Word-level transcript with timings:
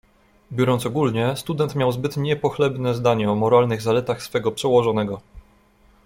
"Biorąc 0.51 0.85
ogólnie, 0.85 1.35
student 1.37 1.75
miał 1.75 1.91
zbyt 1.91 2.17
niepochlebne 2.17 2.93
zdanie 2.93 3.31
o 3.31 3.35
moralnych 3.35 3.81
zaletach 3.81 4.23
swego 4.23 4.51
przełożonego." 4.51 5.21